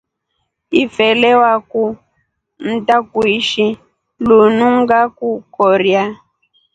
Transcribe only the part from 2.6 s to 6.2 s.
ntakuishhi lunu ngakuloria.